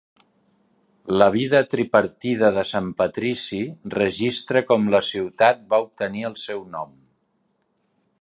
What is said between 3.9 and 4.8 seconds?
registra